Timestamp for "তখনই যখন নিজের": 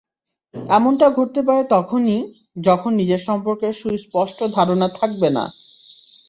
1.73-3.21